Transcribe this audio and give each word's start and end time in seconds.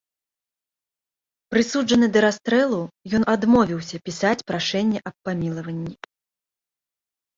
Прысуджаны 1.55 2.07
да 2.15 2.19
расстрэлу, 2.25 2.81
ён 3.19 3.23
адмовіўся 3.35 3.95
пісаць 4.07 4.43
прашэнне 4.51 4.99
аб 5.11 5.15
памілаванні. 5.31 5.93